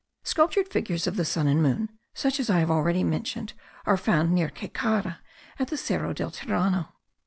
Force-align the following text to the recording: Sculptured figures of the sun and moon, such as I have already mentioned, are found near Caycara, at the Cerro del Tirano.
Sculptured 0.23 0.67
figures 0.67 1.05
of 1.05 1.15
the 1.15 1.23
sun 1.23 1.45
and 1.45 1.61
moon, 1.61 1.89
such 2.15 2.39
as 2.39 2.49
I 2.49 2.57
have 2.57 2.71
already 2.71 3.03
mentioned, 3.03 3.53
are 3.85 3.97
found 3.97 4.31
near 4.31 4.49
Caycara, 4.49 5.19
at 5.59 5.67
the 5.67 5.77
Cerro 5.77 6.11
del 6.11 6.31
Tirano. 6.31 6.89